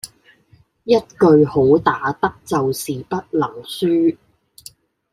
[0.83, 4.17] 一句好打得就是不能輸